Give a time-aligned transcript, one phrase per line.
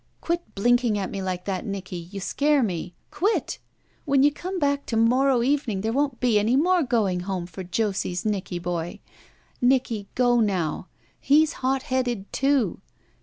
[0.19, 1.97] Quit blinking at me like that, Nicky.
[1.97, 2.95] You scare me!
[3.11, 3.59] Quit!
[4.03, 7.63] When you come back to morrow evening there won't be any more going home for
[7.63, 8.99] Josie's Nicky boy.
[9.61, 10.87] Nicky, go now.
[11.19, 12.81] He's hot headed, too.